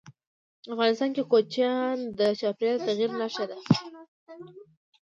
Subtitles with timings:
[0.73, 3.57] افغانستان کې کوچیان د چاپېریال د تغیر نښه ده.